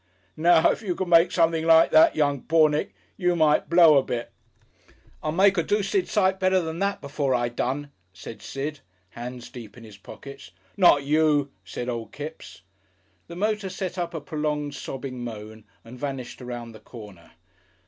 [0.35, 4.31] "Now, if you could make something like that, young Pornick, you might blow a bit!"
[5.21, 8.79] "I'll make a doocid sight better than that before I done," said Sid,
[9.11, 10.49] hands deep in his pockets.
[10.75, 12.63] "Not you," said old Kipps.
[13.27, 17.33] The motor set up a prolonged sobbing moan and vanished around the corner.